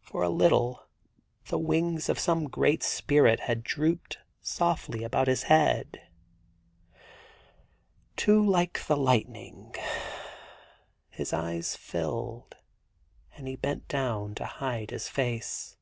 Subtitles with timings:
[0.00, 0.88] For a little
[1.46, 6.02] the wings of some great spirit had drooped softly about his head....
[7.08, 9.72] * Too like the lightning....'
[11.10, 12.56] His eyes filled
[13.36, 15.76] and he bent down to hide his face.